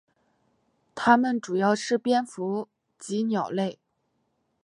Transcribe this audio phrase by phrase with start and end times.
[0.95, 2.67] 它们主要吃蝙蝠
[2.97, 3.77] 及鸟类。